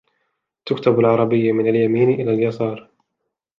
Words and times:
تكتب 0.65 0.99
العربية 0.99 1.51
من 1.51 1.67
اليمين 1.69 2.09
إلى 2.09 2.33
اليسار. 2.33 2.89